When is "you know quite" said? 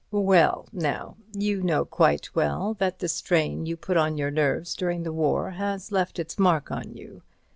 1.31-2.33